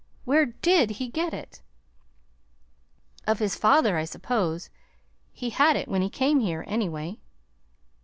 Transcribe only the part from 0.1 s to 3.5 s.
Where DID he get it?" "Of